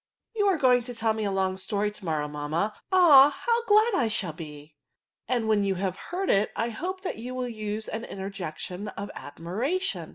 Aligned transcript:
"You 0.35 0.47
are 0.47 0.57
to 0.57 0.93
tell 0.95 1.13
me 1.13 1.25
a 1.25 1.31
long 1.31 1.57
story 1.57 1.91
to« 1.91 2.03
morrow, 2.03 2.27
mamma. 2.27 2.73
Ah! 2.91 3.37
how 3.45 3.63
glad 3.65 3.93
I 3.93 4.07
shall 4.07 4.33
be 4.33 4.75
1" 5.27 5.35
And 5.37 5.47
when 5.47 5.63
you 5.63 5.75
have 5.75 5.95
heard 6.09 6.31
it, 6.31 6.51
I 6.55 6.69
hope 6.69 7.01
you 7.15 7.35
will 7.35 7.47
use 7.47 7.87
an 7.87 8.05
interjection 8.05 8.87
of 8.87 9.11
admiration." 9.13 10.09